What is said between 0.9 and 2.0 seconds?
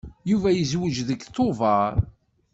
deg Tubeṛ.